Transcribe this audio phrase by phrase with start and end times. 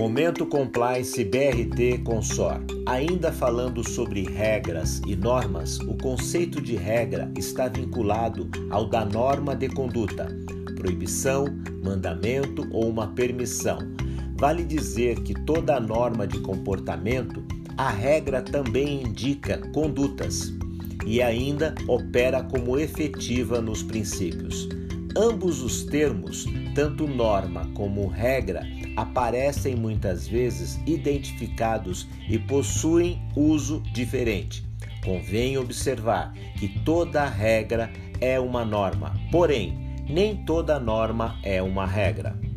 [0.00, 2.58] Momento Compliance BRT Consor.
[2.86, 9.54] Ainda falando sobre regras e normas, o conceito de regra está vinculado ao da norma
[9.54, 10.34] de conduta,
[10.74, 11.44] proibição,
[11.84, 13.78] mandamento ou uma permissão.
[14.38, 17.44] Vale dizer que toda norma de comportamento,
[17.76, 20.50] a regra também indica condutas
[21.04, 24.66] e ainda opera como efetiva nos princípios.
[25.14, 28.62] Ambos os termos, tanto norma como regra,
[28.96, 34.64] aparecem muitas vezes identificados e possuem uso diferente.
[35.04, 37.90] Convém observar que toda regra
[38.20, 42.49] é uma norma, porém, nem toda norma é uma regra.